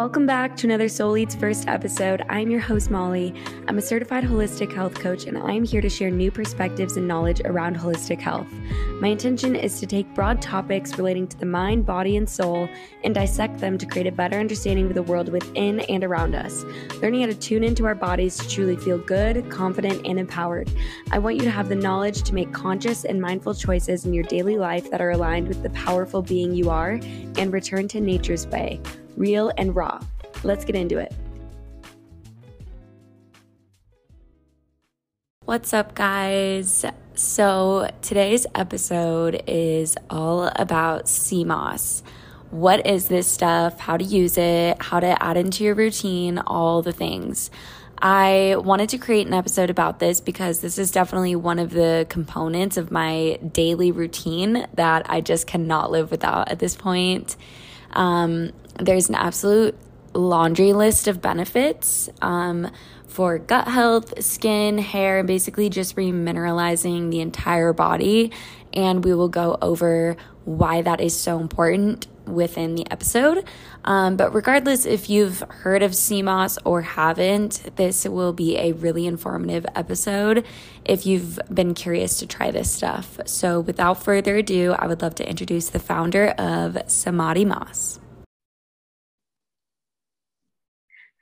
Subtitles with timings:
[0.00, 2.24] Welcome back to another Soul Eats First episode.
[2.30, 3.34] I'm your host, Molly.
[3.68, 7.42] I'm a certified holistic health coach, and I'm here to share new perspectives and knowledge
[7.44, 8.50] around holistic health.
[9.02, 12.66] My intention is to take broad topics relating to the mind, body, and soul
[13.04, 16.64] and dissect them to create a better understanding of the world within and around us,
[17.02, 20.70] learning how to tune into our bodies to truly feel good, confident, and empowered.
[21.10, 24.24] I want you to have the knowledge to make conscious and mindful choices in your
[24.24, 26.98] daily life that are aligned with the powerful being you are
[27.36, 28.80] and return to nature's way
[29.16, 30.00] real and raw.
[30.42, 31.12] Let's get into it.
[35.44, 36.84] What's up, guys?
[37.14, 41.10] So, today's episode is all about
[41.44, 42.02] moss.
[42.50, 43.78] What is this stuff?
[43.78, 44.80] How to use it?
[44.80, 46.38] How to add into your routine?
[46.38, 47.50] All the things.
[48.02, 52.06] I wanted to create an episode about this because this is definitely one of the
[52.08, 57.36] components of my daily routine that I just cannot live without at this point.
[57.92, 59.76] Um, there's an absolute
[60.14, 62.70] laundry list of benefits um,
[63.06, 68.32] for gut health, skin, hair, and basically just remineralizing the entire body.
[68.72, 73.44] And we will go over why that is so important within the episode.
[73.84, 79.06] Um, but regardless, if you've heard of moss or haven't, this will be a really
[79.06, 80.44] informative episode
[80.84, 83.18] if you've been curious to try this stuff.
[83.24, 88.00] So, without further ado, I would love to introduce the founder of Samadhi Moss.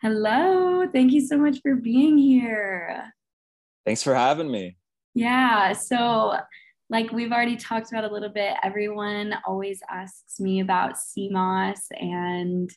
[0.00, 0.86] Hello.
[0.86, 3.12] Thank you so much for being here.
[3.84, 4.76] Thanks for having me.
[5.14, 5.72] Yeah.
[5.72, 6.36] So,
[6.88, 11.88] like we've already talked about a little bit, everyone always asks me about sea moss.
[11.98, 12.70] And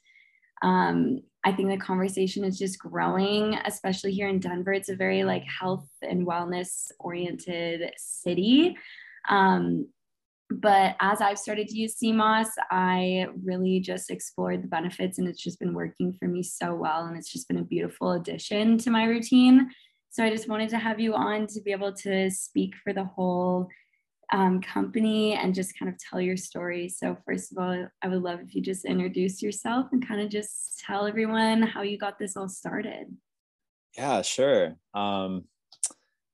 [0.63, 4.73] um, I think the conversation is just growing, especially here in Denver.
[4.73, 8.75] It's a very like health and wellness oriented city.
[9.29, 9.87] Um,
[10.51, 15.27] but as I've started to use sea moss, I really just explored the benefits and
[15.27, 17.05] it's just been working for me so well.
[17.05, 19.69] And it's just been a beautiful addition to my routine.
[20.09, 23.05] So I just wanted to have you on to be able to speak for the
[23.05, 23.69] whole
[24.33, 26.89] um, company and just kind of tell your story.
[26.89, 30.29] So, first of all, I would love if you just introduce yourself and kind of
[30.29, 33.07] just tell everyone how you got this all started.
[33.97, 34.75] Yeah, sure.
[34.93, 35.45] Um,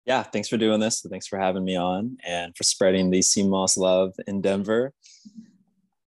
[0.08, 1.06] yeah, thanks for doing this.
[1.08, 4.94] Thanks for having me on and for spreading the sea moss love in Denver.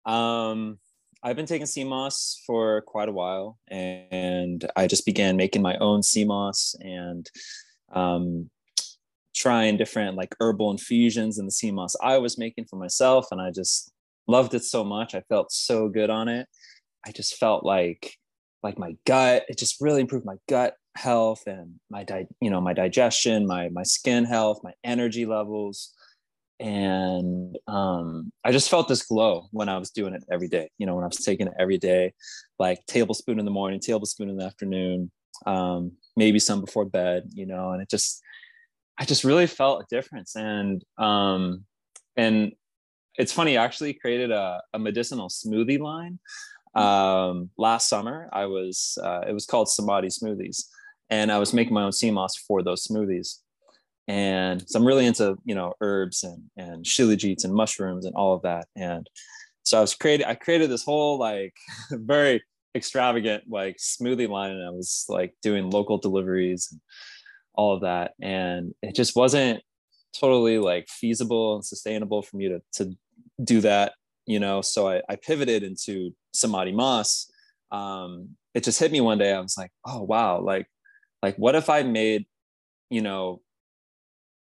[0.06, 0.78] Um,
[1.24, 5.76] I've been taking sea moss for quite a while, and I just began making my
[5.78, 7.28] own sea moss and
[7.92, 8.52] um,
[9.36, 13.42] trying different like herbal infusions in the sea moss I was making for myself, and
[13.42, 13.92] I just
[14.28, 15.16] loved it so much.
[15.16, 16.48] I felt so good on it.
[17.04, 18.16] I just felt like
[18.68, 19.46] like my gut.
[19.48, 23.70] It just really improved my gut health and my di- you know my digestion my
[23.70, 25.94] my skin health my energy levels
[26.60, 30.88] and um, i just felt this glow when i was doing it every day you
[30.88, 32.12] know when i was taking it every day
[32.58, 35.12] like tablespoon in the morning tablespoon in the afternoon
[35.46, 38.20] um, maybe some before bed you know and it just
[38.98, 41.64] i just really felt a difference and um
[42.16, 42.54] and
[43.18, 46.20] it's funny I actually created a, a medicinal smoothie line
[46.76, 50.64] um, last summer i was uh, it was called samadhi smoothies
[51.10, 53.40] and I was making my own sea moss for those smoothies.
[54.08, 58.34] And so I'm really into you know herbs and and shilajits and mushrooms and all
[58.34, 58.68] of that.
[58.76, 59.10] And
[59.64, 61.54] so I was creating I created this whole like
[61.92, 62.42] very
[62.76, 66.80] extravagant like smoothie line, and I was like doing local deliveries and
[67.54, 68.14] all of that.
[68.22, 69.62] And it just wasn't
[70.18, 72.96] totally like feasible and sustainable for me to to
[73.44, 73.94] do that,
[74.28, 74.62] you know.
[74.62, 77.32] So I, I pivoted into Samadhi Moss.
[77.72, 79.34] Um, it just hit me one day.
[79.34, 80.68] I was like, oh wow, like
[81.24, 82.26] like what if i made
[82.90, 83.42] you know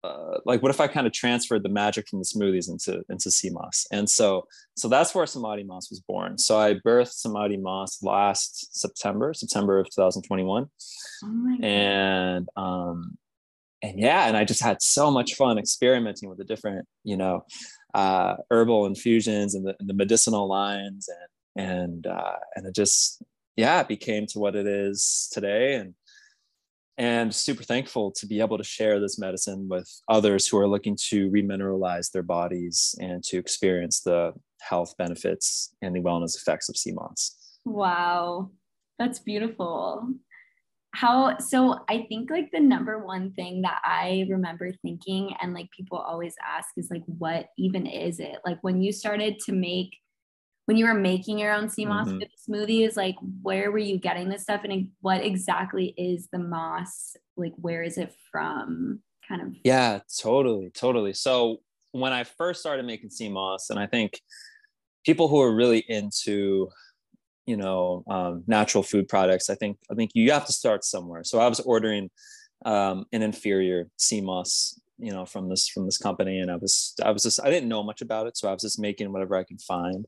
[0.05, 3.31] uh, like what if i kind of transferred the magic from the smoothies into into
[3.51, 8.03] moss and so so that's where samadhi moss was born so i birthed samadhi moss
[8.03, 10.67] last september september of 2021
[11.25, 13.17] oh and um
[13.83, 17.45] and yeah and i just had so much fun experimenting with the different you know
[17.97, 23.23] uh herbal infusions and the, and the medicinal lines and and uh and it just
[23.57, 25.95] yeah it became to what it is today and
[26.99, 30.97] and super thankful to be able to share this medicine with others who are looking
[31.09, 36.77] to remineralize their bodies and to experience the health benefits and the wellness effects of
[36.77, 37.37] sea moss.
[37.65, 38.51] Wow,
[38.99, 40.09] that's beautiful.
[40.97, 41.85] How so?
[41.89, 46.35] I think like the number one thing that I remember thinking, and like people always
[46.43, 48.39] ask, is like, what even is it?
[48.47, 49.91] Like when you started to make
[50.65, 52.53] when you were making your own sea moss mm-hmm.
[52.53, 57.15] smoothies, like where were you getting this stuff and what exactly is the moss?
[57.37, 59.01] Like where is it from?
[59.29, 59.49] Kind of.
[59.65, 61.13] Yeah, totally, totally.
[61.13, 61.59] So
[61.93, 64.21] when I first started making sea moss, and I think
[65.05, 66.69] people who are really into
[67.47, 71.25] you know um, natural food products i think i think you have to start somewhere.
[71.25, 72.11] So i was ordering
[72.65, 76.95] um, an inferior sea moss you know from this from this company and i was
[77.05, 79.37] i was just i didn't know much about it so i was just making whatever
[79.37, 80.07] i could find.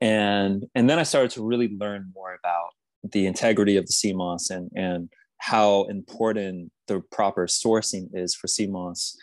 [0.00, 2.70] And and then i started to really learn more about
[3.12, 9.16] the integrity of the moss and and how important the proper sourcing is for moss.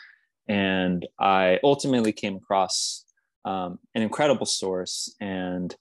[0.47, 3.05] And i ultimately came across
[3.45, 5.75] um, an incredible source and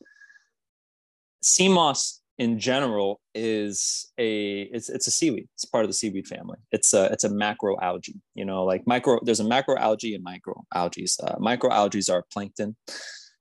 [1.45, 5.47] sea moss in general is a it's, it's a seaweed.
[5.55, 6.57] It's part of the seaweed family.
[6.73, 10.25] It's a it's a macro algae you know like micro there's a macro algae and
[10.25, 12.77] micro algae uh, micro algae are plankton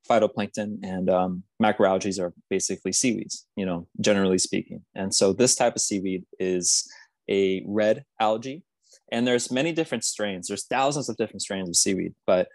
[0.08, 4.84] phytoplankton and um, macroalgae are basically seaweeds you know generally speaking.
[4.94, 6.88] And so this type of seaweed is
[7.30, 8.64] a red algae
[9.12, 10.48] and there's many different strains.
[10.48, 12.50] There's thousands of different strains of seaweed but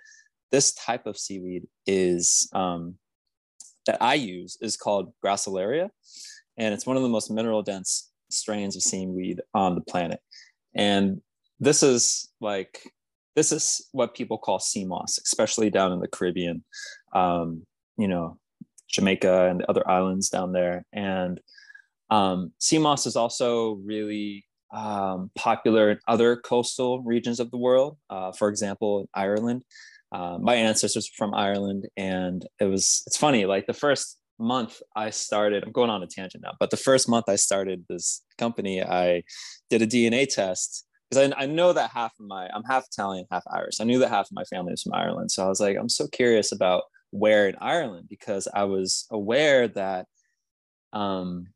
[0.53, 2.97] this type of seaweed is um,
[3.89, 5.91] that i use is called gracilaria
[6.57, 10.21] and it's one of the most mineral dense strains of seaweed on the planet
[10.77, 11.21] and
[11.59, 12.93] this is like
[13.35, 16.63] this is what people call sea moss especially down in the caribbean
[17.15, 17.63] um,
[17.99, 18.39] you know,
[18.89, 20.87] Jamaica and the other islands down there.
[20.93, 21.41] And
[22.09, 27.99] um, sea moss is also really um, popular in other coastal regions of the world.
[28.09, 29.65] Uh, for example, Ireland.
[30.11, 33.45] Uh, my ancestors from Ireland, and it was it's funny.
[33.45, 37.09] Like the first month I started, I'm going on a tangent now, but the first
[37.09, 39.25] month I started this company, I
[39.69, 43.27] did a DNA test because I, I know that half of my I'm half Italian,
[43.31, 43.81] half Irish.
[43.81, 45.89] I knew that half of my family was from Ireland, so I was like, I'm
[45.91, 50.07] so curious about where in Ireland because I was aware that
[50.93, 51.49] um,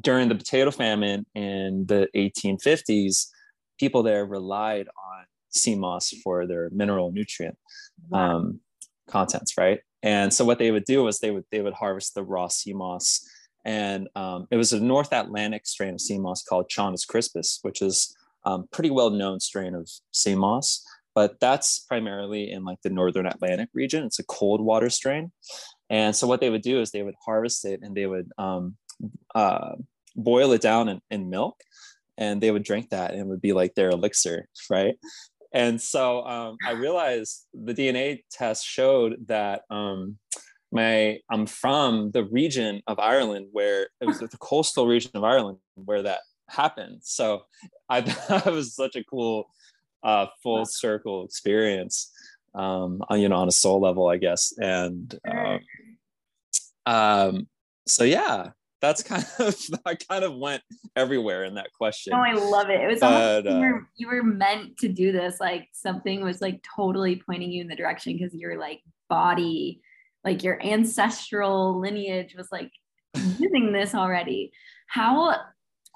[0.00, 3.26] during the potato famine in the 1850s,
[3.78, 5.24] people there relied on
[5.54, 7.56] sea moss for their mineral nutrient
[8.08, 8.36] wow.
[8.36, 8.60] um,
[9.08, 9.80] contents, right?
[10.02, 12.74] And so what they would do was they would they would harvest the raw sea
[12.74, 13.26] moss,
[13.64, 17.80] and um, it was a North Atlantic strain of sea moss called Chondrus crispus, which
[17.80, 18.14] is
[18.44, 20.84] um, pretty well known strain of sea moss
[21.14, 24.04] but that's primarily in like the northern Atlantic region.
[24.04, 25.30] It's a cold water strain.
[25.88, 28.76] And so what they would do is they would harvest it and they would um,
[29.34, 29.72] uh,
[30.16, 31.60] boil it down in, in, milk
[32.18, 34.96] and they would drink that and it would be like their elixir, right?
[35.54, 40.18] And so um, I realized the DNA test showed that um,
[40.72, 45.58] my I'm from the region of Ireland where it was the coastal region of Ireland
[45.76, 46.98] where that happened.
[47.02, 47.44] So
[47.88, 49.46] I thought it was such a cool
[50.02, 52.10] uh, full circle experience
[52.54, 54.52] um, you know on a soul level i guess.
[54.58, 55.60] And um,
[56.86, 57.48] um,
[57.86, 58.50] so yeah
[58.84, 60.62] that's kind of i kind of went
[60.96, 64.08] everywhere in that question oh i love it it was but, you, were, uh, you
[64.08, 68.16] were meant to do this like something was like totally pointing you in the direction
[68.16, 69.80] because your like body
[70.24, 72.70] like your ancestral lineage was like
[73.38, 74.52] using this already
[74.86, 75.34] how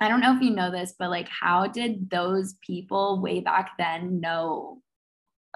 [0.00, 3.72] I don't know if you know this, but like, how did those people way back
[3.78, 4.80] then know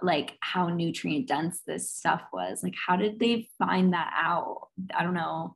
[0.03, 2.63] like how nutrient dense this stuff was?
[2.63, 4.69] Like, how did they find that out?
[4.97, 5.55] I don't know.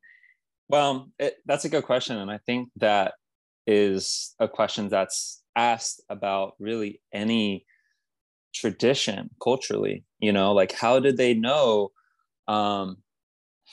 [0.69, 2.17] Well, it, that's a good question.
[2.19, 3.15] And I think that
[3.67, 7.65] is a question that's asked about really any
[8.55, 11.91] tradition culturally, you know, like how did they know
[12.49, 12.99] um,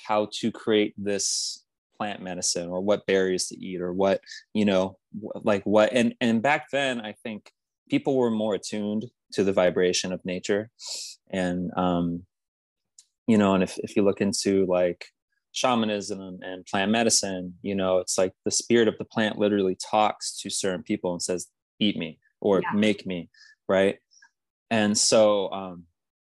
[0.07, 1.63] how to create this
[1.97, 4.19] plant medicine or what berries to eat or what
[4.53, 4.97] you know
[5.43, 7.51] like what and and back then i think
[7.89, 10.69] people were more attuned to the vibration of nature
[11.29, 12.23] and um
[13.27, 15.12] you know and if, if you look into like
[15.53, 20.37] shamanism and plant medicine you know it's like the spirit of the plant literally talks
[20.39, 21.47] to certain people and says
[21.79, 22.71] eat me or yeah.
[22.73, 23.29] make me
[23.69, 23.97] right
[24.69, 25.83] and so um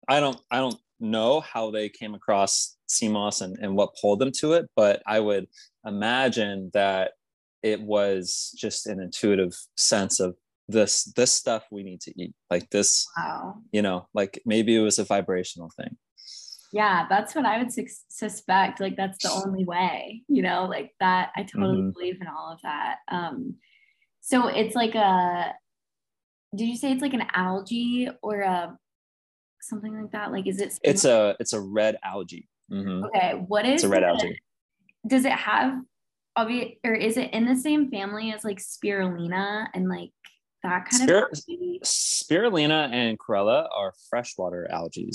[0.07, 4.19] i don't i don't know how they came across sea moss and, and what pulled
[4.19, 5.47] them to it, but I would
[5.85, 7.11] imagine that
[7.63, 10.35] it was just an intuitive sense of
[10.67, 13.53] this this stuff we need to eat like this wow.
[13.71, 15.95] you know like maybe it was a vibrational thing
[16.75, 20.91] yeah that's what i would su- suspect like that's the only way you know like
[20.99, 21.89] that i totally mm-hmm.
[21.91, 23.55] believe in all of that um
[24.21, 25.53] so it's like a
[26.55, 28.77] did you say it's like an algae or a
[29.65, 30.31] something like that?
[30.31, 30.77] Like, is it?
[30.83, 32.47] It's a it's a red algae.
[32.71, 33.05] Mm-hmm.
[33.05, 33.75] Okay, what is?
[33.75, 34.39] It's a red algae.
[35.07, 35.81] Does it have,
[36.35, 40.11] obvious, or is it in the same family as like spirulina and like
[40.63, 41.39] that kind Spir- of?
[41.49, 41.79] Algae?
[41.83, 45.11] Spirulina and chlorella are freshwater algae.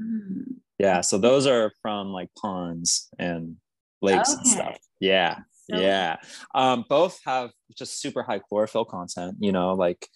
[0.00, 0.56] Mm.
[0.78, 3.56] Yeah, so those are from like ponds and
[4.00, 4.38] lakes okay.
[4.38, 4.78] and stuff.
[5.00, 5.38] Yeah,
[5.70, 6.16] so- yeah.
[6.54, 9.36] Um, both have just super high chlorophyll content.
[9.40, 10.06] You know, like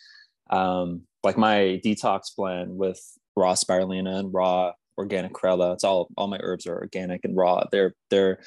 [0.50, 3.00] um, like my detox blend with
[3.36, 5.74] raw spirulina and raw organic chlorella.
[5.74, 7.64] It's all all my herbs are organic and raw.
[7.70, 8.40] They're they're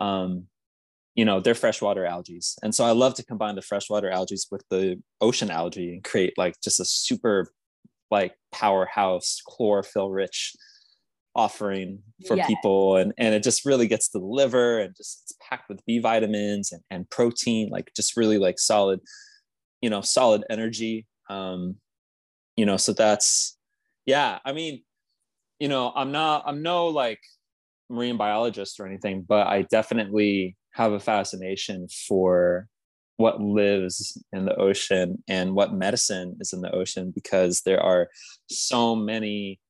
[0.00, 0.46] um
[1.14, 4.64] you know they're freshwater algae and so i love to combine the freshwater algae with
[4.70, 7.52] the ocean algae and create like just a super
[8.10, 10.54] like powerhouse chlorophyll rich
[11.36, 12.46] offering for yeah.
[12.46, 15.84] people and and it just really gets to the liver and just it's packed with
[15.86, 18.98] b vitamins and, and protein like just really like solid
[19.80, 21.76] you know solid energy um
[22.56, 23.56] you know so that's
[24.06, 24.82] yeah i mean
[25.60, 27.20] you know i'm not i'm no like
[27.88, 32.66] marine biologist or anything but i definitely have a fascination for
[33.18, 38.08] what lives in the ocean and what medicine is in the ocean because there are
[38.48, 39.60] so many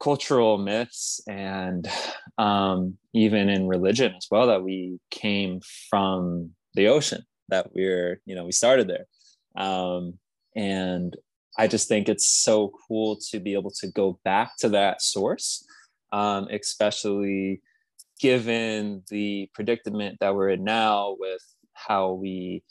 [0.00, 1.88] cultural myths and
[2.38, 8.34] um, even in religion as well that we came from the ocean that we're you
[8.34, 9.06] know we started there.
[9.56, 10.18] Um,
[10.54, 11.16] and
[11.58, 15.64] i just think it's so cool to be able to go back to that source
[16.12, 17.60] um, especially
[18.18, 21.42] given the predicament that we're in now with
[21.74, 22.62] how we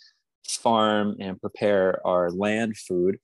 [0.48, 3.18] farm and prepare our land food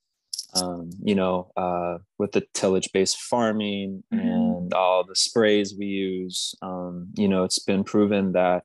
[0.56, 4.28] um, you know uh, with the tillage based farming mm-hmm.
[4.28, 8.64] and all the sprays we use um, you know it's been proven that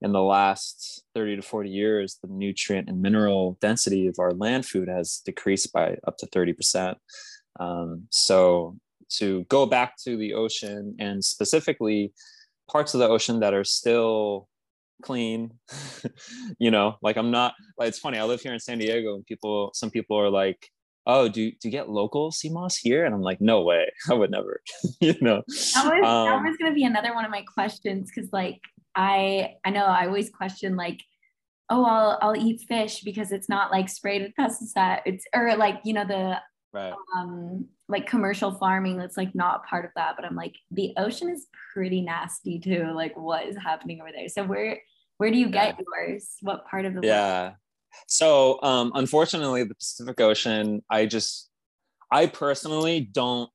[0.00, 4.66] in the last 30 to 40 years the nutrient and mineral density of our land
[4.66, 6.96] food has decreased by up to 30%
[7.60, 8.76] um, so
[9.10, 12.12] to go back to the ocean and specifically
[12.70, 14.48] parts of the ocean that are still
[15.02, 15.52] clean
[16.58, 19.24] you know like i'm not like it's funny i live here in san diego and
[19.26, 20.68] people some people are like
[21.08, 23.04] oh do, do you get local sea moss here?
[23.04, 23.90] And i'm like no way.
[24.10, 24.60] I would never
[25.00, 25.42] you know?
[25.74, 28.60] That was, um, that was going to be another one of my questions because like
[28.94, 31.00] i i know i always question like
[31.70, 35.00] oh i'll i'll eat fish because it's not like sprayed with pesticide.
[35.04, 36.36] It's or like you know the
[36.72, 36.94] right.
[37.16, 41.30] um like commercial farming that's like not part of that but i'm like the ocean
[41.30, 41.46] is
[41.78, 42.90] pretty nasty too.
[42.92, 44.28] Like what is happening over there?
[44.28, 44.80] So where
[45.18, 45.84] where do you get yeah.
[46.08, 46.36] yours?
[46.42, 47.42] What part of the yeah.
[47.42, 47.54] world?
[48.06, 51.50] So um unfortunately the pacific ocean i just
[52.12, 53.50] i personally don't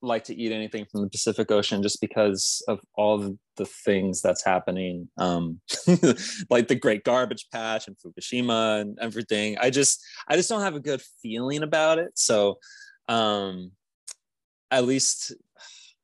[0.00, 4.44] like to eat anything from the pacific ocean just because of all the things that's
[4.44, 5.60] happening um
[6.50, 9.56] like the great garbage patch and fukushima and everything.
[9.58, 12.12] I just i just don't have a good feeling about it.
[12.14, 12.58] So
[13.08, 13.72] um
[14.70, 15.32] at least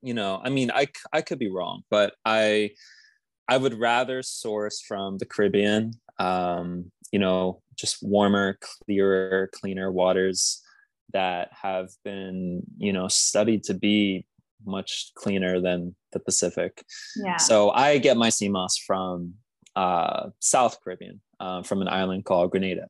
[0.03, 2.71] you know i mean i i could be wrong but i
[3.49, 10.61] i would rather source from the caribbean um you know just warmer clearer cleaner waters
[11.13, 14.27] that have been you know studied to be
[14.67, 16.83] much cleaner than the pacific
[17.15, 19.33] yeah so i get my sea moss from
[19.77, 22.89] uh south caribbean uh, from an island called grenada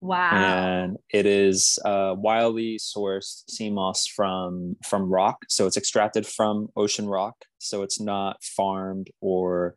[0.00, 0.32] Wow.
[0.32, 5.46] And it is uh, wildly sourced sea moss from from rock.
[5.48, 7.36] So it's extracted from ocean rock.
[7.56, 9.76] So it's not farmed or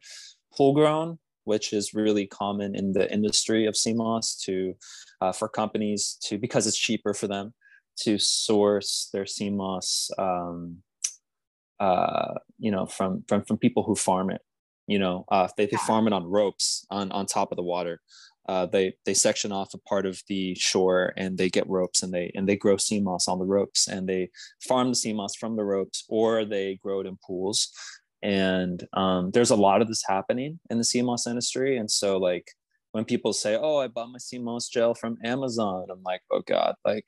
[0.53, 4.73] pool grown, which is really common in the industry of sea moss to
[5.21, 7.53] uh, for companies to because it's cheaper for them
[7.97, 10.77] to source their sea moss um,
[11.79, 14.41] uh, you know from from from people who farm it.
[14.87, 18.01] You know uh, they, they farm it on ropes on on top of the water
[18.47, 22.13] uh, they they section off a part of the shore and they get ropes and
[22.13, 24.29] they and they grow sea moss on the ropes and they
[24.67, 27.71] farm the sea moss from the ropes or they grow it in pools
[28.23, 31.77] and um, there's a lot of this happening in the moss industry.
[31.77, 32.51] And so like
[32.93, 36.73] when people say oh i bought my moss gel from amazon i'm like oh god
[36.85, 37.05] like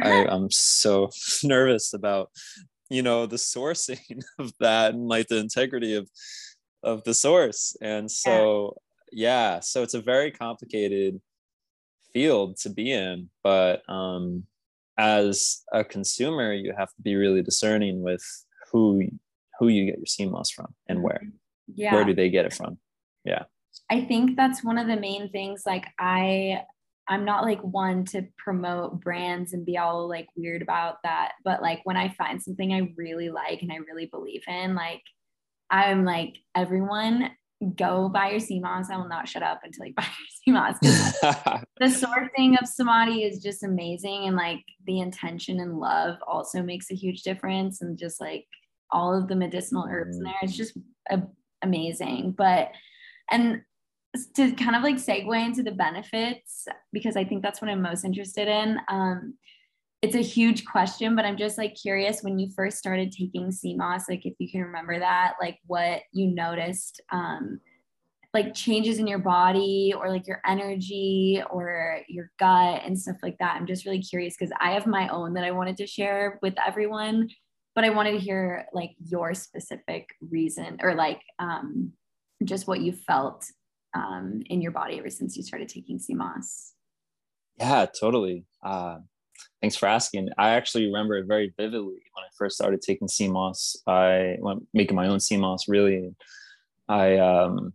[0.00, 1.10] I, i'm so
[1.42, 2.30] nervous about
[2.90, 6.08] you know the sourcing of that and like the integrity of
[6.82, 7.76] of the source.
[7.80, 8.76] And so
[9.12, 11.20] yeah so it's a very complicated
[12.12, 13.30] field to be in.
[13.42, 14.44] But um
[14.96, 18.24] as a consumer you have to be really discerning with
[18.72, 19.08] who
[19.58, 21.20] who you get your moss from and where
[21.74, 22.78] yeah where do they get it from
[23.24, 23.44] yeah
[23.90, 26.60] i think that's one of the main things like i
[27.08, 31.62] i'm not like one to promote brands and be all like weird about that but
[31.62, 35.02] like when i find something i really like and i really believe in like
[35.70, 37.30] i'm like everyone
[37.74, 38.90] go buy your moss.
[38.90, 40.06] I will not shut up until you buy
[40.46, 40.78] your moss.
[40.80, 44.26] the sourcing of samadhi is just amazing.
[44.26, 47.82] And like the intention and love also makes a huge difference.
[47.82, 48.46] And just like
[48.90, 50.26] all of the medicinal herbs in mm.
[50.26, 50.76] there, it's just
[51.10, 51.22] a,
[51.62, 52.34] amazing.
[52.36, 52.70] But,
[53.30, 53.62] and
[54.36, 58.04] to kind of like segue into the benefits, because I think that's what I'm most
[58.04, 58.78] interested in.
[58.88, 59.34] Um,
[60.00, 63.74] it's a huge question, but I'm just like curious when you first started taking sea
[63.74, 67.60] moss, like if you can remember that, like what you noticed, um,
[68.32, 73.36] like changes in your body or like your energy or your gut and stuff like
[73.38, 73.56] that.
[73.56, 76.54] I'm just really curious because I have my own that I wanted to share with
[76.64, 77.28] everyone,
[77.74, 81.92] but I wanted to hear like your specific reason or like um,
[82.44, 83.44] just what you felt
[83.94, 86.74] um, in your body ever since you started taking moss?
[87.58, 88.44] Yeah, totally.
[88.62, 88.98] Uh,
[89.60, 90.28] thanks for asking.
[90.38, 93.76] I actually remember it very vividly when I first started taking moss.
[93.86, 95.68] I went making my own moss.
[95.68, 96.14] Really,
[96.88, 97.72] I um,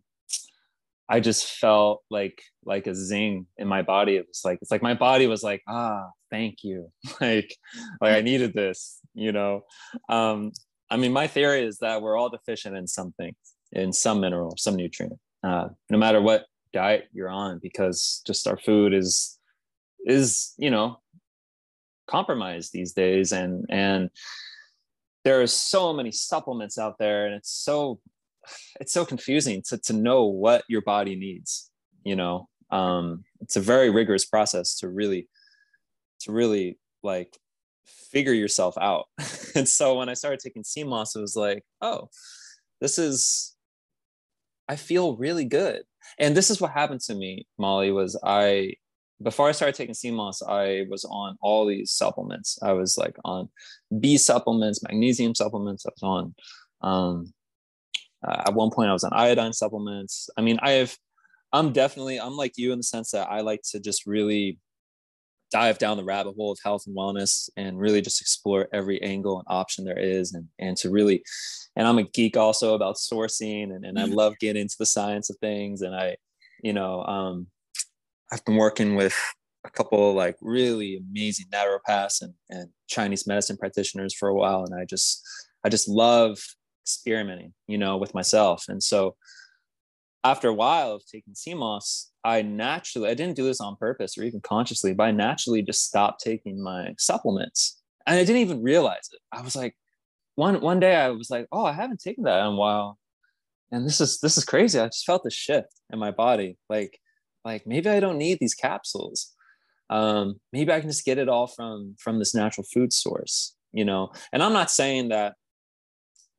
[1.10, 4.16] I just felt like like a zing in my body.
[4.16, 6.92] It was like it's like my body was like ah thank you
[7.22, 7.56] like
[8.02, 9.00] like I needed this.
[9.14, 9.62] You know,
[10.10, 10.52] um,
[10.90, 13.36] I mean my theory is that we're all deficient in something,
[13.72, 18.58] in some mineral, some nutrient, uh, no matter what diet you're on, because just our
[18.58, 19.38] food is
[20.06, 21.00] is you know
[22.08, 24.10] compromised these days and and
[25.24, 28.00] there are so many supplements out there and it's so
[28.80, 31.70] it's so confusing to, to know what your body needs
[32.04, 35.28] you know um it's a very rigorous process to really
[36.20, 37.38] to really like
[37.86, 39.06] figure yourself out
[39.56, 42.10] and so when i started taking sea moss it was like oh
[42.82, 43.56] this is
[44.70, 45.84] i feel really good
[46.20, 48.74] and this is what happened to me molly was i
[49.24, 52.60] before I started taking moss, I was on all these supplements.
[52.62, 53.50] I was like on
[54.00, 55.86] B supplements, magnesium supplements.
[55.86, 56.36] I was on,
[56.82, 57.34] um,
[58.24, 60.30] uh, at one point, I was on iodine supplements.
[60.38, 60.96] I mean, I have,
[61.52, 64.60] I'm definitely, I'm like you in the sense that I like to just really
[65.52, 69.38] dive down the rabbit hole of health and wellness and really just explore every angle
[69.38, 71.24] and option there is and, and to really
[71.76, 74.16] and i'm a geek also about sourcing and, and i mm-hmm.
[74.16, 76.16] love getting into the science of things and i
[76.64, 77.46] you know um,
[78.34, 79.16] I've been working with
[79.64, 84.66] a couple like really amazing naturopaths and, and Chinese medicine practitioners for a while.
[84.66, 85.24] And I just,
[85.64, 86.40] I just love
[86.84, 88.66] experimenting, you know, with myself.
[88.68, 89.16] And so
[90.24, 94.18] after a while of taking sea moss, I naturally, I didn't do this on purpose
[94.18, 97.82] or even consciously, but I naturally just stopped taking my supplements.
[98.06, 99.20] And I didn't even realize it.
[99.32, 99.76] I was like,
[100.36, 102.98] one one day I was like, oh, I haven't taken that in a while.
[103.72, 104.80] And this is this is crazy.
[104.80, 106.58] I just felt the shift in my body.
[106.70, 107.00] Like
[107.46, 109.34] like maybe i don't need these capsules
[109.90, 113.86] um, maybe i can just get it all from from this natural food source you
[113.86, 115.36] know and i'm not saying that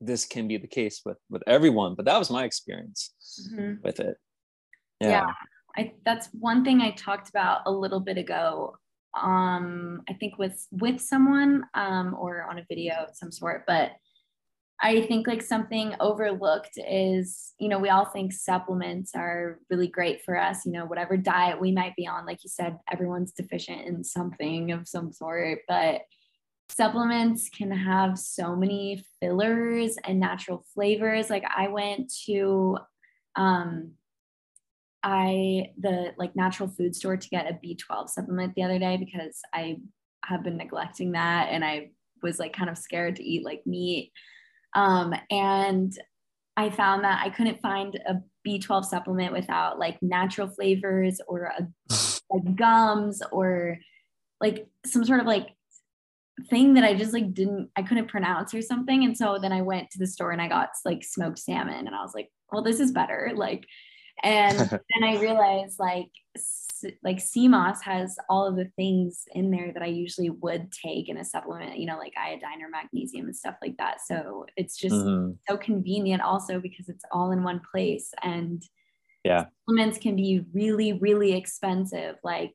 [0.01, 3.13] this can be the case with with everyone but that was my experience
[3.53, 3.75] mm-hmm.
[3.83, 4.17] with it
[5.01, 5.09] yeah.
[5.09, 5.27] yeah
[5.77, 8.75] i that's one thing i talked about a little bit ago
[9.21, 13.91] um i think with with someone um or on a video of some sort but
[14.81, 20.23] I think like something overlooked is, you know, we all think supplements are really great
[20.23, 22.25] for us, you know, whatever diet we might be on.
[22.25, 26.01] Like you said, everyone's deficient in something of some sort, but
[26.69, 31.29] supplements can have so many fillers and natural flavors.
[31.29, 32.77] Like I went to,
[33.35, 33.91] um,
[35.03, 39.39] I, the like natural food store to get a B12 supplement the other day because
[39.53, 39.77] I
[40.23, 41.91] have been neglecting that and I
[42.23, 44.11] was like kind of scared to eat like meat
[44.75, 45.97] um, and
[46.57, 51.67] I found that I couldn't find a B12 supplement without like natural flavors or a,
[52.29, 53.77] like gums or
[54.41, 55.49] like some sort of like
[56.49, 59.03] thing that I just like didn't I couldn't pronounce or something.
[59.03, 61.95] And so then I went to the store and I got like smoked salmon and
[61.95, 63.31] I was like, well, this is better.
[63.35, 63.65] Like,
[64.23, 66.09] and then I realized like
[67.03, 71.09] like sea moss has all of the things in there that I usually would take
[71.09, 74.01] in a supplement, you know, like iodine or magnesium and stuff like that.
[74.05, 75.31] So it's just mm-hmm.
[75.47, 78.13] so convenient also because it's all in one place.
[78.21, 78.61] And
[79.23, 82.17] yeah, supplements can be really, really expensive.
[82.23, 82.53] Like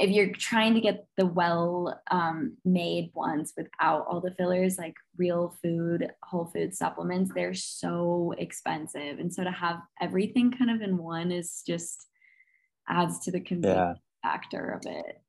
[0.00, 4.94] if you're trying to get the well um, made ones without all the fillers, like
[5.18, 9.18] real food, whole food supplements, they're so expensive.
[9.18, 12.06] And so to have everything kind of in one is just
[12.88, 14.30] adds to the convenience yeah.
[14.30, 15.20] factor of it.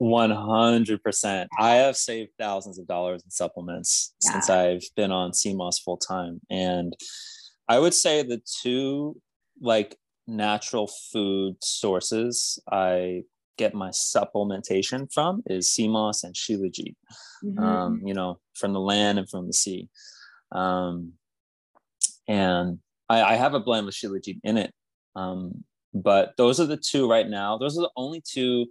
[0.00, 1.46] 100%.
[1.58, 4.32] I have saved thousands of dollars in supplements yeah.
[4.32, 6.40] since I've been on sea moss full time.
[6.50, 6.94] And
[7.68, 9.20] I would say the two
[9.60, 13.22] like natural food sources I
[13.56, 16.94] get my supplementation from is sea moss and shilajit,
[17.44, 17.58] mm-hmm.
[17.58, 19.88] um, you know, from the land and from the sea.
[20.52, 21.12] Um,
[22.28, 24.72] and I, I have a blend with shilajit in it.
[25.14, 25.64] Um,
[25.94, 27.56] but those are the two right now.
[27.56, 28.66] Those are the only two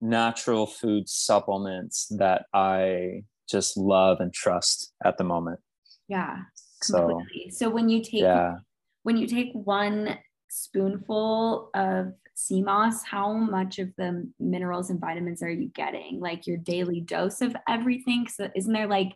[0.00, 5.60] natural food supplements that I just love and trust at the moment.
[6.08, 6.38] Yeah.
[6.82, 7.50] Completely.
[7.50, 8.56] So, so when you take yeah.
[9.02, 10.18] when you take one
[10.50, 12.12] spoonful of
[12.50, 16.20] moss, how much of the minerals and vitamins are you getting?
[16.20, 18.28] Like your daily dose of everything?
[18.28, 19.14] So isn't there like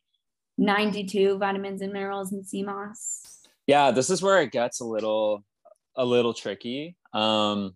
[0.59, 3.41] 92 vitamins and minerals in moss?
[3.67, 5.45] Yeah, this is where it gets a little
[5.97, 7.75] a little tricky um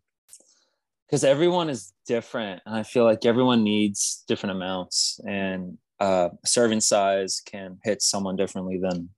[1.07, 6.81] because everyone is different and i feel like everyone needs different amounts and uh serving
[6.81, 9.09] size can hit someone differently than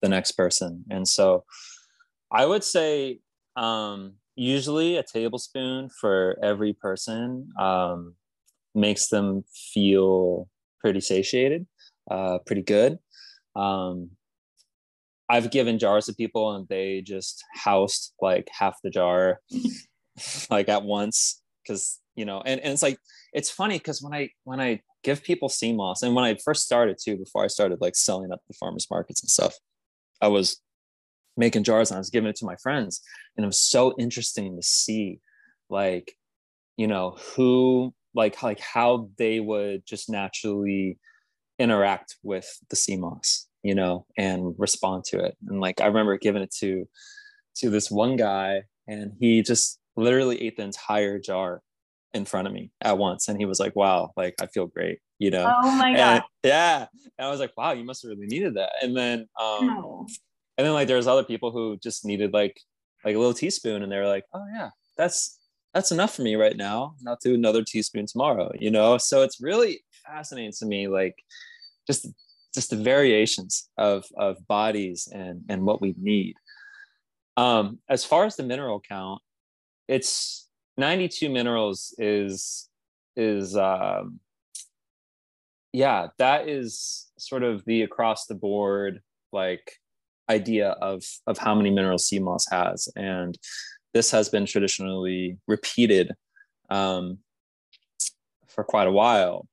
[0.00, 1.44] the next person and so
[2.30, 3.18] i would say
[3.56, 8.14] um, usually a tablespoon for every person um,
[8.74, 10.48] makes them feel
[10.80, 11.66] pretty satiated,
[12.10, 12.98] uh, pretty good.
[13.54, 14.12] Um,
[15.28, 19.40] I've given jars to people and they just housed like half the jar
[20.50, 22.98] like at once because you know and, and it's like
[23.32, 26.64] it's funny because when I when I give people sea moss and when I first
[26.64, 29.54] started too before I started like selling at the farmers markets and stuff
[30.20, 30.60] I was
[31.36, 33.00] making jars and I was giving it to my friends.
[33.36, 35.20] And it was so interesting to see
[35.68, 36.16] like
[36.76, 40.98] you know who like like how they would just naturally
[41.58, 45.36] interact with the sea moss you know, and respond to it.
[45.46, 46.88] And like I remember giving it to
[47.56, 51.62] to this one guy and he just literally ate the entire jar
[52.14, 53.28] in front of me at once.
[53.28, 55.52] And he was like wow like i feel great you know?
[55.62, 56.14] Oh my god.
[56.14, 56.86] and, yeah.
[57.18, 58.72] And i was like wow you must have really needed that.
[58.82, 60.06] And then um
[60.60, 62.60] and then like there's other people who just needed like
[63.02, 64.68] like a little teaspoon and they were like oh yeah
[64.98, 65.38] that's
[65.72, 68.98] that's enough for me right now not do another teaspoon tomorrow you know?
[68.98, 71.16] So it's really fascinating to me like
[71.86, 72.06] just
[72.54, 76.34] just the variations of of bodies and and what we need.
[77.38, 79.22] Um as far as the mineral count
[79.88, 80.46] it's
[80.76, 82.68] 92 minerals is
[83.16, 84.20] is um
[85.72, 89.00] yeah that is sort of the across the board
[89.32, 89.80] like
[90.30, 92.88] idea of of how many minerals sea moss has.
[92.96, 93.36] And
[93.92, 96.12] this has been traditionally repeated
[96.70, 97.18] um,
[98.46, 99.46] for quite a while.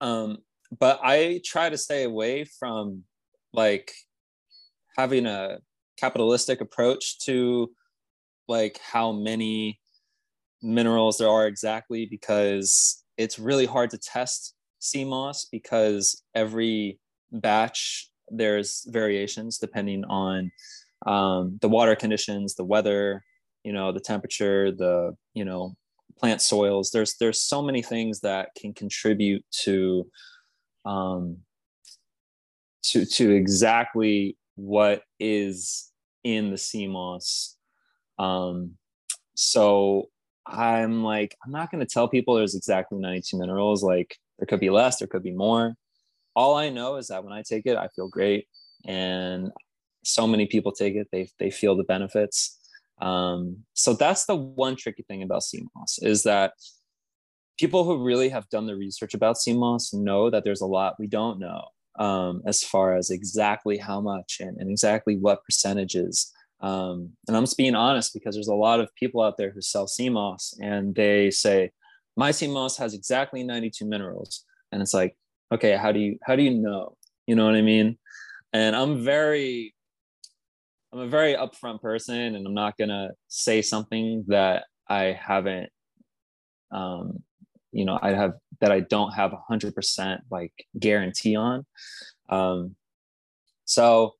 [0.00, 0.38] Um,
[0.76, 3.04] but I try to stay away from
[3.52, 3.92] like
[4.96, 5.58] having a
[5.98, 7.70] capitalistic approach to
[8.48, 9.80] like how many
[10.62, 16.98] minerals there are exactly because it's really hard to test sea moss because every
[17.30, 20.50] batch there's variations depending on
[21.06, 23.24] um, the water conditions the weather
[23.62, 25.74] you know the temperature the you know
[26.18, 30.06] plant soils there's there's so many things that can contribute to
[30.84, 31.38] um,
[32.82, 35.90] to to exactly what is
[36.22, 37.56] in the sea moss.
[38.18, 38.72] Um,
[39.34, 40.10] so
[40.46, 43.82] I'm like, I'm not going to tell people there's exactly 92 minerals.
[43.82, 45.74] Like there could be less, there could be more.
[46.36, 48.46] All I know is that when I take it, I feel great,
[48.86, 49.50] and
[50.04, 52.58] so many people take it, they they feel the benefits.
[53.00, 56.52] Um, so that's the one tricky thing about sea moss is that
[57.58, 60.94] people who really have done the research about sea moss know that there's a lot
[60.98, 61.64] we don't know
[61.98, 66.32] um, as far as exactly how much and, and exactly what percentages.
[66.60, 69.60] Um, and I'm just being honest because there's a lot of people out there who
[69.60, 71.72] sell sea moss and they say,
[72.16, 74.44] my sea moss has exactly 92 minerals.
[74.72, 75.16] And it's like,
[75.52, 76.96] okay, how do you, how do you know?
[77.26, 77.98] You know what I mean?
[78.52, 79.74] And I'm very,
[80.92, 85.70] I'm a very upfront person and I'm not to say something that I haven't
[86.70, 87.22] um,
[87.74, 91.66] you know i have that i don't have a hundred percent like guarantee on.
[92.30, 92.76] Um
[93.66, 94.14] so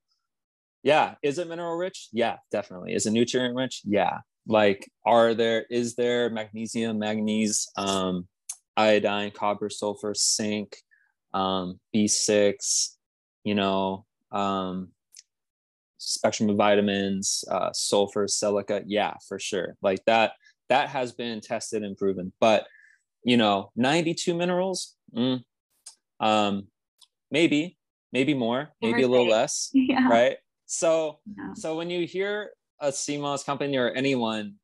[0.82, 2.08] yeah is it mineral rich?
[2.12, 2.92] Yeah definitely.
[2.94, 3.80] Is it nutrient rich?
[3.84, 4.18] Yeah.
[4.46, 8.26] Like are there is there magnesium manganese um
[8.76, 10.76] iodine copper sulfur zinc
[11.34, 12.94] um b6
[13.44, 14.88] you know um
[15.98, 18.82] spectrum of vitamins uh sulfur silica.
[18.86, 19.76] Yeah for sure.
[19.82, 20.32] Like that
[20.68, 22.32] that has been tested and proven.
[22.40, 22.66] But
[23.24, 25.40] you know 92 minerals mm,
[26.20, 26.66] um
[27.30, 27.78] maybe
[28.12, 30.08] maybe more maybe a little less yeah.
[30.08, 30.36] right?
[30.66, 31.54] So yeah.
[31.54, 34.54] so when you hear a moss company or anyone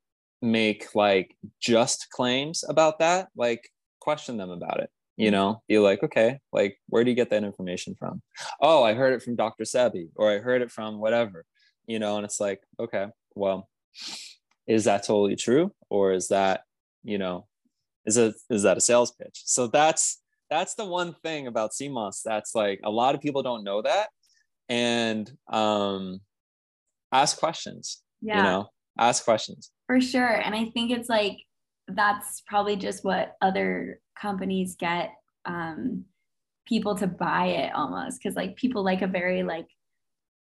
[0.43, 3.69] make like just claims about that like
[4.01, 5.35] question them about it you mm-hmm.
[5.35, 8.23] know be like okay like where do you get that information from
[8.61, 11.45] oh i heard it from dr sebi or i heard it from whatever
[11.87, 13.69] you know and it's like okay well
[14.67, 16.63] is that totally true or is that
[17.05, 17.47] you know
[18.07, 21.89] is a is that a sales pitch so that's that's the one thing about sea
[21.89, 24.09] moss that's like a lot of people don't know that
[24.69, 26.21] and um
[27.13, 28.39] ask questions yeah.
[28.39, 31.39] you know ask questions for sure and i think it's like
[31.89, 35.13] that's probably just what other companies get
[35.47, 36.05] um
[36.67, 39.67] people to buy it almost because like people like a very like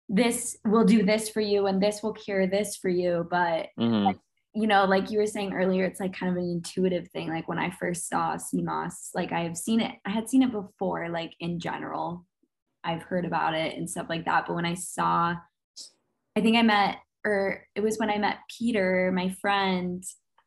[0.08, 4.04] this will do this for you and this will cure this for you but mm-hmm.
[4.04, 4.16] like,
[4.56, 7.28] you know, like you were saying earlier, it's like kind of an intuitive thing.
[7.28, 10.50] Like when I first saw moss, like I have seen it, I had seen it
[10.50, 12.24] before, like in general.
[12.82, 14.46] I've heard about it and stuff like that.
[14.46, 15.34] But when I saw,
[16.36, 20.02] I think I met, or it was when I met Peter, my friend,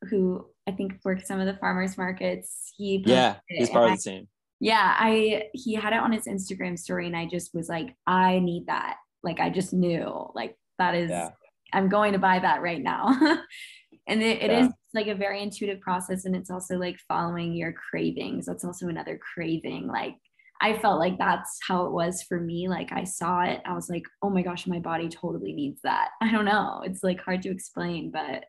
[0.09, 2.73] who I think works some of the farmers markets.
[2.77, 4.27] He yeah, he's part of the team.
[4.59, 8.39] Yeah, I he had it on his Instagram story, and I just was like, I
[8.39, 8.97] need that.
[9.23, 11.29] Like I just knew, like that is yeah
[11.73, 13.07] I'm going to buy that right now.
[14.07, 14.65] and it, it yeah.
[14.65, 18.45] is like a very intuitive process and it's also like following your cravings.
[18.45, 19.87] That's also another craving.
[19.87, 20.15] Like
[20.61, 22.67] I felt like that's how it was for me.
[22.67, 26.09] Like I saw it, I was like, oh my gosh, my body totally needs that.
[26.21, 26.81] I don't know.
[26.83, 28.45] It's like hard to explain, but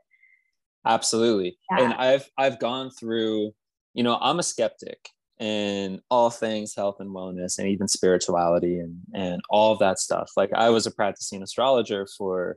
[0.86, 1.56] absolutely.
[1.70, 1.84] Yeah.
[1.84, 3.52] And I've I've gone through,
[3.94, 8.96] you know, I'm a skeptic in all things health and wellness and even spirituality and
[9.14, 10.30] and all of that stuff.
[10.36, 12.56] Like I was a practicing astrologer for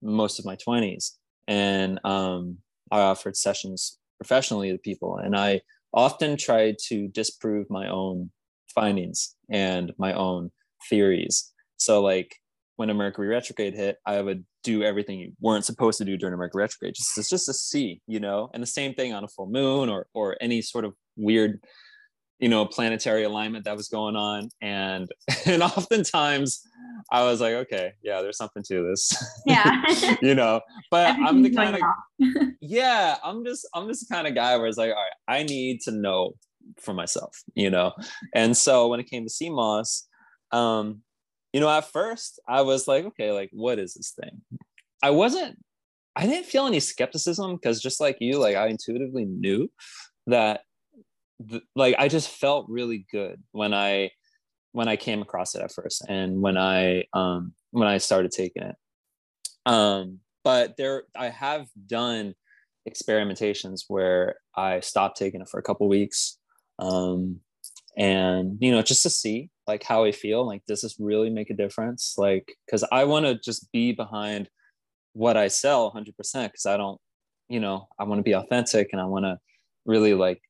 [0.00, 1.12] most of my 20s
[1.48, 2.58] and um
[2.92, 5.60] I offered sessions professionally to people and I
[5.92, 8.30] often tried to disprove my own
[8.74, 10.50] findings and my own
[10.88, 11.52] theories.
[11.76, 12.36] So like
[12.78, 16.32] when a Mercury retrograde hit, I would do everything you weren't supposed to do during
[16.32, 16.94] a Mercury retrograde.
[16.94, 19.88] Just it's just to see, you know, and the same thing on a full moon
[19.88, 21.60] or or any sort of weird,
[22.38, 24.50] you know, planetary alignment that was going on.
[24.62, 25.08] And
[25.44, 26.62] and oftentimes
[27.10, 29.12] I was like, okay, yeah, there's something to this.
[29.44, 29.82] Yeah.
[30.22, 31.82] you know, but I'm the kind of
[32.60, 35.42] yeah, I'm just I'm just the kind of guy where it's like, all right, I
[35.42, 36.34] need to know
[36.80, 37.92] for myself, you know?
[38.36, 40.06] And so when it came to moss,
[40.52, 41.02] um,
[41.52, 44.42] you know, at first I was like, okay, like, what is this thing?
[45.02, 45.58] I wasn't,
[46.16, 49.70] I didn't feel any skepticism because just like you, like, I intuitively knew
[50.26, 50.62] that,
[51.48, 54.10] th- like, I just felt really good when I,
[54.72, 58.64] when I came across it at first and when I, um, when I started taking
[58.64, 58.76] it.
[59.64, 62.34] Um, but there, I have done
[62.88, 66.38] experimentations where I stopped taking it for a couple weeks
[66.78, 67.40] um,
[67.98, 71.50] and you know just to see like how I feel like does this really make
[71.50, 72.14] a difference?
[72.16, 74.48] Like because I want to just be behind
[75.12, 77.00] what I sell 100% because I don't
[77.48, 79.38] you know I want to be authentic and I want to
[79.84, 80.40] really like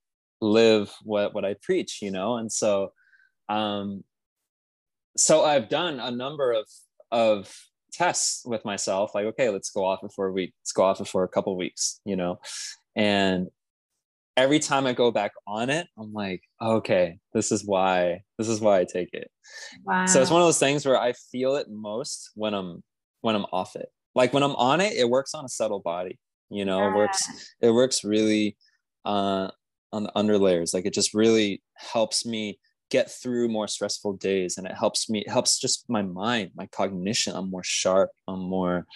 [0.40, 2.36] live what what I preach you know?
[2.36, 2.92] And so
[3.48, 4.04] um
[5.16, 6.66] so I've done a number of
[7.10, 7.52] of
[7.90, 11.08] tests with myself like okay let's go off it for a week let's go off
[11.08, 12.38] for a couple weeks you know?
[12.94, 13.48] And
[14.38, 18.60] every time I go back on it, I'm like, okay, this is why this is
[18.60, 19.30] why I take it.
[19.84, 20.06] Wow.
[20.06, 22.82] So it's one of those things where I feel it most when I'm
[23.20, 23.88] when I'm off it.
[24.14, 26.18] Like when I'm on it, it works on a subtle body.
[26.50, 26.90] You know, yeah.
[26.90, 28.56] it works it works really
[29.04, 29.50] uh
[29.92, 30.72] on the under layers.
[30.72, 35.20] Like it just really helps me get through more stressful days and it helps me
[35.20, 37.34] it helps just my mind, my cognition.
[37.34, 38.86] I'm more sharp, I'm more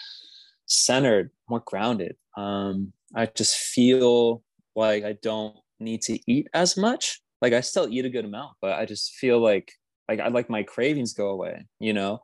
[0.67, 2.15] centered, more grounded.
[2.37, 4.43] Um I just feel
[4.75, 7.21] like I don't need to eat as much.
[7.41, 9.73] Like I still eat a good amount, but I just feel like
[10.09, 12.21] like I like my cravings go away, you know.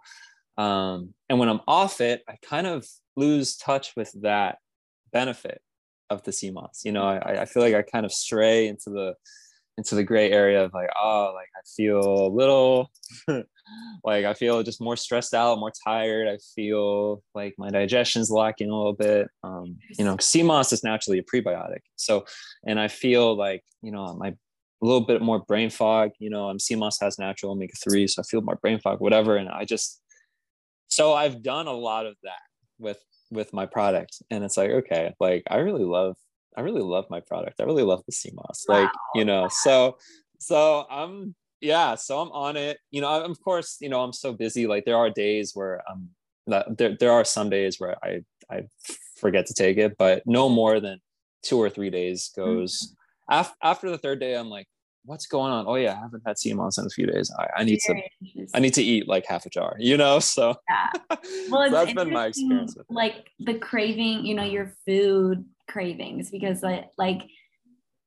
[0.57, 4.59] Um, and when I'm off it, I kind of lose touch with that
[5.13, 5.61] benefit
[6.11, 6.83] of the moss.
[6.85, 9.15] You know, I, I feel like I kind of stray into the
[9.77, 12.91] into the gray area of like, oh, like I feel a little
[14.05, 16.29] like I feel just more stressed out, more tired.
[16.29, 19.29] I feel like my digestion's lacking a little bit.
[19.43, 21.81] Um, you know, moss is naturally a prebiotic.
[21.97, 22.25] So,
[22.67, 24.35] and I feel like, you know, my
[24.81, 28.07] a little bit more brain fog, you know, um, sea moss has natural omega 3,
[28.07, 29.37] so I feel more brain fog, whatever.
[29.37, 30.01] And I just,
[30.87, 32.39] so I've done a lot of that
[32.79, 34.23] with, with my product.
[34.31, 36.17] And it's like, okay, like I really love,
[36.57, 37.61] I really love my product.
[37.61, 38.67] I really love the.
[38.69, 38.83] Wow.
[38.83, 39.99] Like, you know, so,
[40.39, 42.79] so I'm yeah so i'm on it.
[42.91, 44.67] You know I, of course you know i'm so busy.
[44.67, 46.11] Like there are days where um
[46.47, 48.63] there, there are some days where i i
[49.17, 50.99] forget to take it but no more than
[51.43, 52.95] two or three days goes.
[53.31, 53.41] Mm-hmm.
[53.41, 54.67] Af- after the third day i'm like
[55.05, 55.65] what's going on?
[55.67, 57.33] Oh yeah i haven't had moss in a few days.
[57.39, 57.95] I, I need to
[58.55, 60.55] i need to eat like half a jar you know so.
[60.69, 61.17] Yeah.
[61.51, 66.63] Well that's been my experience with like the craving you know your food cravings because
[66.63, 67.23] like like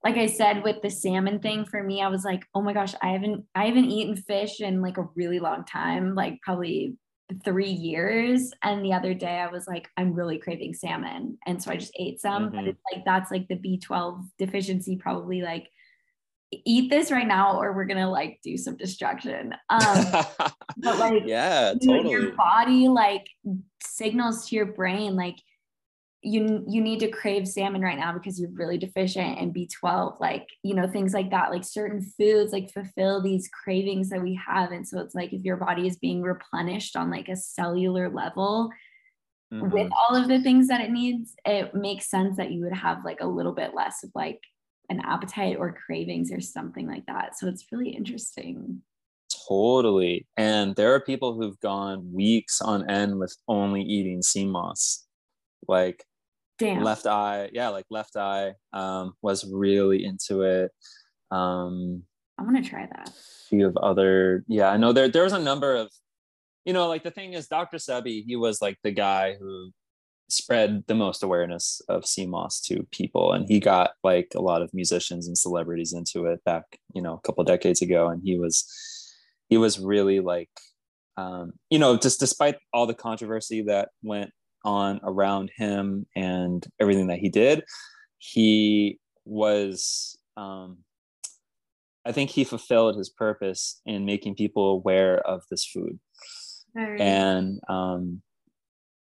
[0.04, 2.94] like I said with the salmon thing for me, I was like, oh my gosh,
[3.00, 6.96] I haven't I haven't eaten fish in like a really long time, like probably
[7.44, 8.52] three years.
[8.62, 11.38] And the other day I was like, I'm really craving salmon.
[11.46, 12.46] And so I just ate some.
[12.46, 12.56] Mm-hmm.
[12.56, 15.68] But it's like that's like the B12 deficiency, probably like
[16.66, 19.54] eat this right now or we're gonna like do some destruction.
[19.70, 20.04] Um
[20.78, 22.10] but like yeah, totally.
[22.10, 23.26] your body like
[23.82, 25.36] signals to your brain like
[26.22, 30.46] you you need to crave salmon right now because you're really deficient in B12 like
[30.62, 34.70] you know things like that like certain foods like fulfill these cravings that we have.
[34.70, 38.70] And so it's like if your body is being replenished on like a cellular level
[39.52, 39.68] mm-hmm.
[39.70, 43.04] with all of the things that it needs it makes sense that you would have
[43.04, 44.40] like a little bit less of like
[44.88, 47.36] an appetite or cravings or something like that.
[47.36, 48.82] So it's really interesting.
[49.48, 50.26] Totally.
[50.36, 55.04] And there are people who've gone weeks on end with only eating sea moss.
[55.66, 56.04] Like
[56.62, 56.82] Damn.
[56.82, 60.70] Left Eye, yeah, like Left Eye um, was really into it.
[61.30, 62.02] Um,
[62.38, 63.08] I want to try that.
[63.08, 65.90] A few of other, yeah, I know there there was a number of,
[66.64, 67.78] you know, like the thing is, Dr.
[67.78, 69.70] Sebi, he was like the guy who
[70.28, 74.62] spread the most awareness of sea moss to people and he got like a lot
[74.62, 78.38] of musicians and celebrities into it back you know a couple decades ago and he
[78.38, 78.64] was
[79.50, 80.48] he was really like
[81.18, 84.30] um, you know just despite all the controversy that went
[84.64, 87.62] on around him and everything that he did
[88.18, 90.78] he was um,
[92.06, 95.98] i think he fulfilled his purpose in making people aware of this food
[96.74, 98.22] Very and um,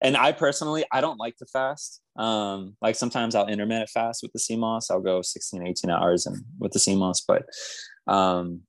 [0.04, 2.02] and I personally, I don't like to fast.
[2.16, 4.90] Um, like sometimes I'll intermittent fast with the moss.
[4.90, 7.44] I'll go 16, 18 hours and with the moss, but
[8.06, 8.60] um,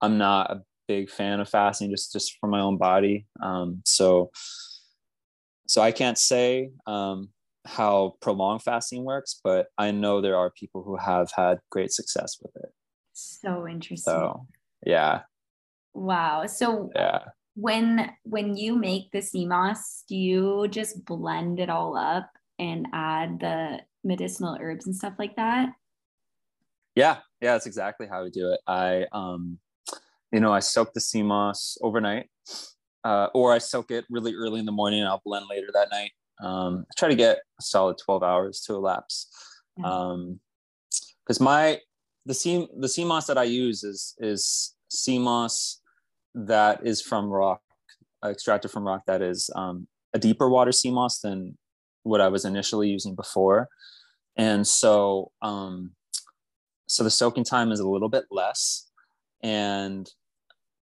[0.00, 3.26] I'm not a big fan of fasting just, just for my own body.
[3.42, 4.30] Um, so,
[5.72, 7.30] so I can't say um,
[7.64, 12.36] how prolonged fasting works, but I know there are people who have had great success
[12.42, 12.70] with it.
[13.14, 14.12] So interesting.
[14.12, 14.46] So,
[14.84, 15.22] yeah.
[15.94, 16.44] Wow.
[16.44, 17.20] So, yeah
[17.54, 22.86] when when you make the sea moss do you just blend it all up and
[22.92, 25.68] add the medicinal herbs and stuff like that
[26.94, 29.58] yeah yeah that's exactly how we do it i um
[30.32, 32.30] you know i soak the sea moss overnight
[33.04, 35.88] uh, or i soak it really early in the morning and i'll blend later that
[35.90, 39.28] night um, I try to get a solid 12 hours to elapse
[39.84, 40.40] um
[41.24, 41.78] because my
[42.26, 45.80] the sea the sea moss that i use is is sea moss
[46.34, 47.60] that is from rock,
[48.24, 51.56] extracted from rock that is um, a deeper water sea moss than
[52.02, 53.68] what I was initially using before.
[54.36, 55.92] And so, um,
[56.86, 58.90] so the soaking time is a little bit less.
[59.42, 60.08] And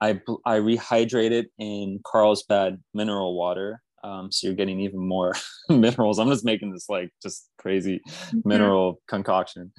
[0.01, 3.81] I, I rehydrate it in Carlsbad mineral water.
[4.03, 5.33] Um, so you're getting even more
[5.69, 6.19] minerals.
[6.19, 8.47] I'm just making this like just crazy mm-hmm.
[8.47, 9.71] mineral concoction.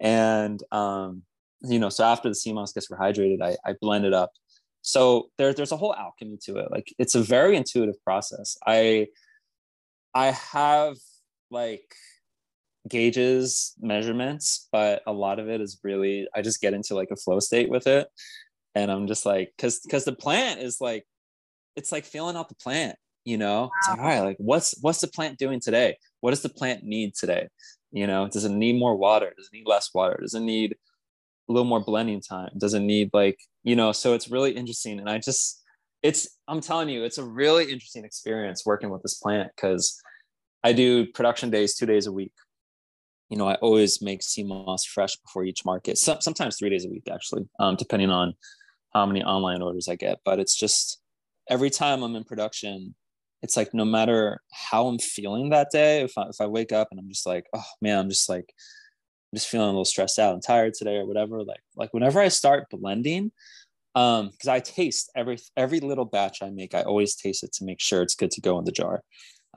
[0.00, 1.22] And, um,
[1.62, 4.30] you know, so after the sea moss gets rehydrated, I, I blend it up
[4.86, 9.06] so there, there's a whole alchemy to it like it's a very intuitive process i
[10.14, 10.96] i have
[11.50, 11.94] like
[12.88, 17.16] gauges measurements but a lot of it is really i just get into like a
[17.16, 18.06] flow state with it
[18.76, 21.04] and i'm just like because because the plant is like
[21.74, 23.62] it's like feeling out the plant you know?
[23.62, 23.70] Wow.
[23.76, 25.98] it's like all right like what's what's the plant doing today?
[26.20, 27.48] What does the plant need today?
[27.90, 29.34] You know does it need more water?
[29.36, 30.16] Does it need less water?
[30.22, 30.76] Does it need
[31.48, 32.50] a little more blending time?
[32.56, 35.62] Does it need like you know so it's really interesting and i just
[36.02, 40.00] it's i'm telling you it's a really interesting experience working with this plant because
[40.62, 42.32] i do production days two days a week.
[43.28, 46.86] You know i always make sea moss fresh before each market so, sometimes three days
[46.86, 48.34] a week actually um, depending on
[48.96, 51.00] how many online orders i get but it's just
[51.50, 52.94] every time i'm in production
[53.42, 56.88] it's like no matter how i'm feeling that day if I, if I wake up
[56.90, 58.52] and i'm just like oh man i'm just like
[59.34, 62.28] just feeling a little stressed out and tired today or whatever like like whenever i
[62.28, 63.32] start blending
[63.94, 67.64] um because i taste every every little batch i make i always taste it to
[67.64, 69.02] make sure it's good to go in the jar.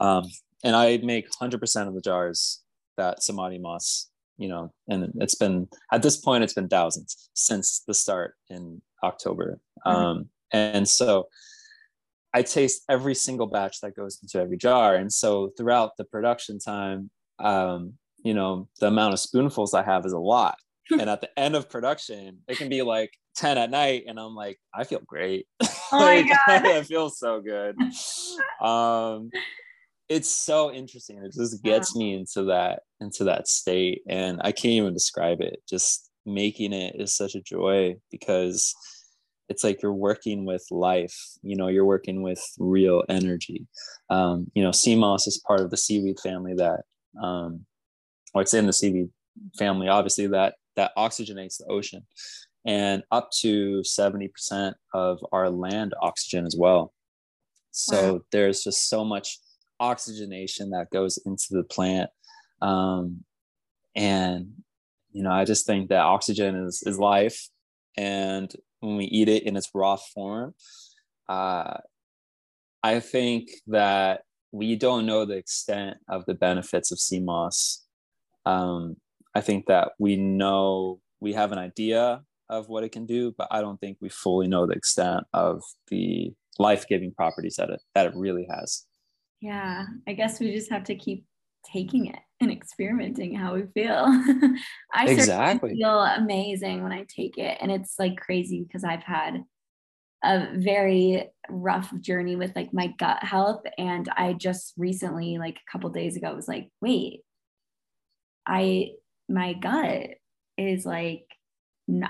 [0.02, 0.25] Um
[0.65, 2.62] and i make 100% of the jars
[2.97, 7.84] that samadhi moss you know and it's been at this point it's been thousands since
[7.88, 9.60] the start in october.
[9.86, 9.98] Mm-hmm.
[9.98, 11.28] um and so
[12.34, 14.96] i taste every single batch that goes into every jar.
[14.96, 17.10] And so throughout the production time
[17.40, 20.58] um you know the amount of spoonfuls i have is a lot.
[20.92, 24.36] And at the end of production it can be like 10 at night and i'm
[24.36, 25.48] like i feel great.
[25.92, 26.66] Oh like, my God.
[26.68, 27.76] i feel so good.
[28.62, 29.32] Um
[30.08, 31.20] it's so interesting.
[31.24, 32.00] It just gets yeah.
[32.00, 35.62] me into that into that state and i can't even describe it.
[35.70, 38.74] Just making it is such a joy because
[39.50, 43.68] it's like you're working with life you know you're working with real energy
[44.10, 46.82] um, you know sea moss is part of the seaweed family that
[47.22, 47.65] um,
[48.34, 49.10] or it's in the seaweed
[49.58, 52.06] family, obviously that that oxygenates the ocean,
[52.65, 56.94] and up to seventy percent of our land oxygen as well.
[57.72, 58.20] So wow.
[58.32, 59.39] there's just so much
[59.80, 62.10] oxygenation that goes into the plant,
[62.62, 63.24] um,
[63.96, 64.52] and
[65.12, 67.49] you know I just think that oxygen is is life,
[67.97, 70.53] and when we eat it in its raw form,
[71.28, 71.78] uh,
[72.84, 77.86] I think that we don't know the extent of the benefits of sea moss
[78.45, 78.95] um,
[79.36, 83.47] I think that we know we have an idea of what it can do, but
[83.51, 88.07] I don't think we fully know the extent of the life-giving properties that it that
[88.07, 88.86] it really has.
[89.39, 91.26] Yeah, I guess we just have to keep
[91.66, 94.05] taking it and experimenting how we feel.
[94.93, 99.43] I exactly feel amazing when I take it, and it's like crazy because I've had
[100.24, 105.72] a very rough journey with like my gut health, and I just recently, like a
[105.72, 107.22] couple days ago, was like, wait,
[108.45, 108.91] I
[109.30, 110.10] my gut
[110.57, 111.26] is like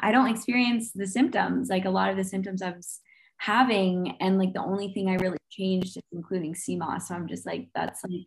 [0.02, 3.00] I don't experience the symptoms like a lot of the symptoms I was
[3.38, 7.46] having and like the only thing I really changed is including moss so I'm just
[7.46, 8.26] like that's like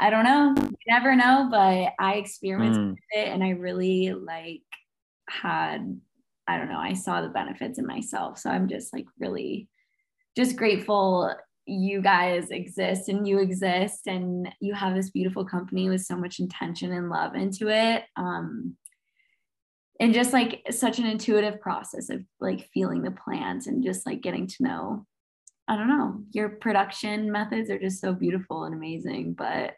[0.00, 0.54] I don't know.
[0.58, 2.90] You never know, but I experienced mm.
[2.90, 4.62] with it and I really like
[5.28, 6.00] had
[6.46, 8.38] I don't know, I saw the benefits in myself.
[8.38, 9.68] So I'm just like really
[10.36, 11.34] just grateful
[11.66, 16.38] you guys exist and you exist and you have this beautiful company with so much
[16.38, 18.04] intention and love into it.
[18.16, 18.76] Um
[20.00, 24.20] and just like such an intuitive process of like feeling the plants and just like
[24.20, 25.06] getting to know
[25.66, 29.34] I don't know, your production methods are just so beautiful and amazing.
[29.34, 29.74] But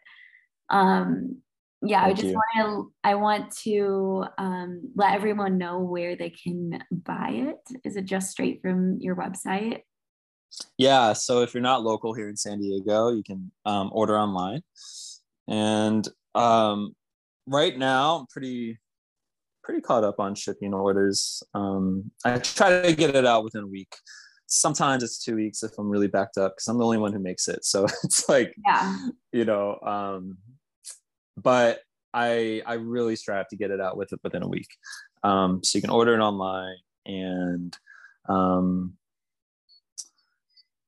[0.69, 1.41] um
[1.81, 6.31] yeah, Thank I just want to I want to um let everyone know where they
[6.31, 7.79] can buy it.
[7.83, 9.81] Is it just straight from your website?
[10.77, 14.61] Yeah, so if you're not local here in San Diego, you can um, order online.
[15.47, 16.95] And um,
[17.45, 18.79] right now, I'm pretty
[19.63, 21.43] pretty caught up on shipping orders.
[21.53, 23.93] Um, I try to get it out within a week
[24.47, 27.19] sometimes it's two weeks if I'm really backed up because I'm the only one who
[27.19, 27.63] makes it.
[27.63, 28.97] So it's like, yeah,
[29.31, 30.37] you know, um,
[31.35, 31.81] but
[32.13, 34.69] I I really strive to get it out with it within a week.
[35.23, 37.77] Um, so you can order it online and
[38.27, 38.93] um,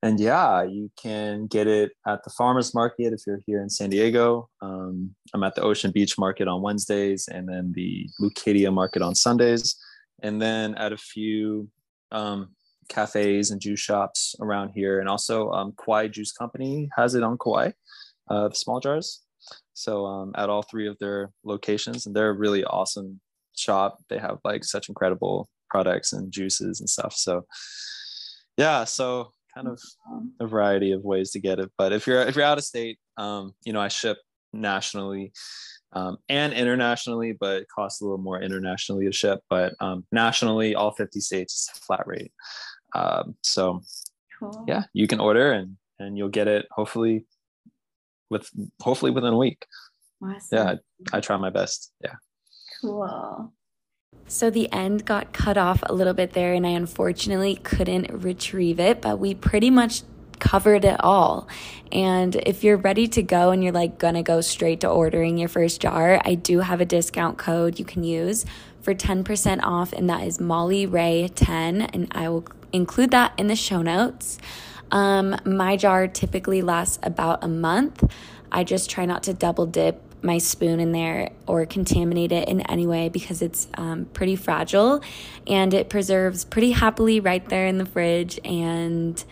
[0.01, 3.89] and yeah, you can get it at the farmers market if you're here in San
[3.89, 4.49] Diego.
[4.61, 9.13] Um, I'm at the Ocean Beach Market on Wednesdays and then the Leucadia Market on
[9.13, 9.75] Sundays,
[10.23, 11.69] and then at a few
[12.11, 12.55] um,
[12.89, 17.37] cafes and juice shops around here, and also um, Kauai Juice Company has it on
[17.37, 17.71] Kauai,
[18.29, 19.21] uh, small jars.
[19.73, 23.21] So um, at all three of their locations, and they're a really awesome
[23.55, 23.99] shop.
[24.09, 27.13] They have like such incredible products and juices and stuff.
[27.13, 27.45] So
[28.57, 29.79] yeah, so kind of
[30.39, 31.71] a variety of ways to get it.
[31.77, 34.17] But if you're if you're out of state, um, you know, I ship
[34.51, 35.31] nationally
[35.93, 39.39] um, and internationally, but it costs a little more internationally to ship.
[39.49, 42.31] But um, nationally, all 50 states flat rate.
[42.93, 43.81] Um, so
[44.39, 44.65] cool.
[44.67, 47.25] yeah, you can order and and you'll get it hopefully
[48.29, 48.49] with
[48.81, 49.65] hopefully within a week.
[50.23, 50.57] Awesome.
[50.57, 50.75] Yeah,
[51.13, 51.91] I, I try my best.
[52.03, 52.15] Yeah.
[52.81, 53.51] Cool.
[54.27, 58.79] So the end got cut off a little bit there, and I unfortunately couldn't retrieve
[58.79, 60.03] it, but we pretty much
[60.39, 61.47] covered it all.
[61.91, 65.49] And if you're ready to go and you're like gonna go straight to ordering your
[65.49, 68.45] first jar, I do have a discount code you can use
[68.81, 73.47] for 10% off, and that is Molly Rae 10, and I will include that in
[73.47, 74.37] the show notes.
[74.91, 78.03] Um, my jar typically lasts about a month.
[78.51, 82.61] I just try not to double dip my spoon in there or contaminate it in
[82.61, 85.01] any way because it's um, pretty fragile
[85.47, 88.39] and it preserves pretty happily right there in the fridge.
[88.43, 89.23] And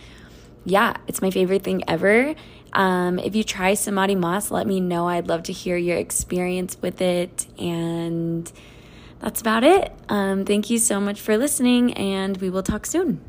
[0.64, 2.36] yeah, it's my favorite thing ever.
[2.74, 5.08] Um, if you try Samadhi Moss, let me know.
[5.08, 7.48] I'd love to hear your experience with it.
[7.58, 8.52] And
[9.20, 9.92] that's about it.
[10.10, 13.22] Um, thank you so much for listening, and we will talk soon.